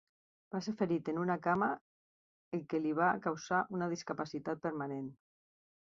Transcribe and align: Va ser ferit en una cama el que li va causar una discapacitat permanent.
Va 0.53 0.59
ser 0.67 0.71
ferit 0.79 1.11
en 1.13 1.19
una 1.23 1.35
cama 1.47 1.67
el 2.59 2.65
que 2.71 2.81
li 2.87 2.97
va 3.03 3.13
causar 3.27 3.63
una 3.79 3.91
discapacitat 3.95 4.65
permanent. 4.69 5.09